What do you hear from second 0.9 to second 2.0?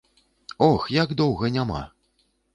як доўга няма.